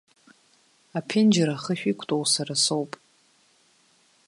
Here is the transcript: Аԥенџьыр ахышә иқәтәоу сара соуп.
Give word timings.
Аԥенџьыр 0.97 1.49
ахышә 1.55 1.85
иқәтәоу 1.91 2.23
сара 2.33 2.55
соуп. 2.63 2.91